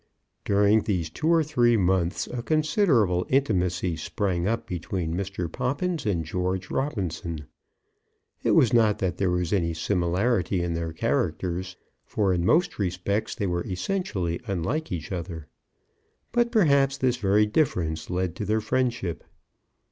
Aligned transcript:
During 0.45 0.81
these 0.81 1.11
two 1.11 1.27
or 1.31 1.43
three 1.43 1.77
months 1.77 2.25
a 2.25 2.41
considerable 2.41 3.27
intimacy 3.29 3.95
sprang 3.97 4.47
up 4.47 4.65
between 4.65 5.13
Mr. 5.13 5.47
Poppins 5.47 6.07
and 6.07 6.25
George 6.25 6.71
Robinson. 6.71 7.45
It 8.41 8.55
was 8.55 8.73
not 8.73 8.97
that 8.97 9.17
there 9.17 9.29
was 9.29 9.53
any 9.53 9.75
similarity 9.75 10.63
in 10.63 10.73
their 10.73 10.91
characters, 10.91 11.75
for 12.03 12.33
in 12.33 12.43
most 12.43 12.79
respects 12.79 13.35
they 13.35 13.45
were 13.45 13.63
essentially 13.63 14.41
unlike 14.47 14.91
each 14.91 15.11
other. 15.11 15.45
But, 16.31 16.51
perhaps, 16.51 16.97
this 16.97 17.17
very 17.17 17.45
difference 17.45 18.09
led 18.09 18.35
to 18.37 18.45
their 18.45 18.59
friendship. 18.59 19.23